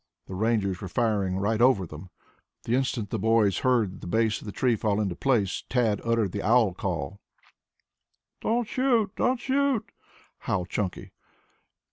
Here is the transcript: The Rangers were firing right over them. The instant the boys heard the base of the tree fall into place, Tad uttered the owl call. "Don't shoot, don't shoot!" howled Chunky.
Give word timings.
The 0.25 0.33
Rangers 0.33 0.81
were 0.81 0.87
firing 0.87 1.37
right 1.37 1.61
over 1.61 1.85
them. 1.85 2.09
The 2.63 2.73
instant 2.73 3.11
the 3.11 3.19
boys 3.19 3.59
heard 3.59 4.01
the 4.01 4.07
base 4.07 4.41
of 4.41 4.47
the 4.47 4.51
tree 4.51 4.75
fall 4.75 4.99
into 4.99 5.13
place, 5.15 5.63
Tad 5.69 6.01
uttered 6.03 6.31
the 6.31 6.41
owl 6.41 6.73
call. 6.73 7.19
"Don't 8.41 8.67
shoot, 8.67 9.15
don't 9.15 9.39
shoot!" 9.39 9.91
howled 10.39 10.69
Chunky. 10.69 11.11